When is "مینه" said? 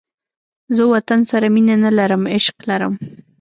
1.53-1.75